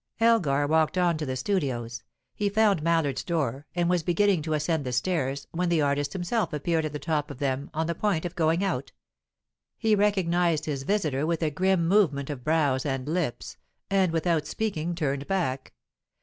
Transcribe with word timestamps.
Elgar 0.19 0.65
walked 0.65 0.97
on 0.97 1.15
to 1.19 1.27
the 1.27 1.35
studios. 1.35 2.01
He 2.33 2.49
found 2.49 2.81
Mallard's 2.81 3.23
door, 3.23 3.67
and 3.75 3.87
was 3.87 4.01
beginning 4.01 4.41
to 4.41 4.53
ascend 4.53 4.83
the 4.83 4.91
stairs, 4.93 5.45
when 5.51 5.69
the 5.69 5.83
artist 5.83 6.13
himself 6.13 6.53
appeared 6.53 6.85
at 6.85 6.91
the 6.93 6.97
top 6.97 7.29
of 7.29 7.37
them, 7.37 7.69
on 7.71 7.85
the 7.85 7.93
point 7.93 8.25
of 8.25 8.35
going 8.35 8.63
out. 8.63 8.91
He 9.77 9.93
recognized 9.93 10.65
his 10.65 10.81
visitor 10.81 11.27
with 11.27 11.43
a 11.43 11.51
grim 11.51 11.87
movement 11.87 12.31
of 12.31 12.43
brows 12.43 12.83
and 12.83 13.07
lips, 13.07 13.57
and 13.91 14.11
without 14.11 14.47
speaking 14.47 14.95
turned 14.95 15.27
back. 15.27 15.71